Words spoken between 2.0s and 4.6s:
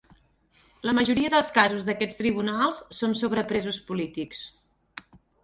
tribunals són sobre presos polítics.